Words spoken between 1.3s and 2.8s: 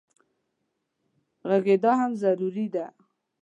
غږېدا هم ضروري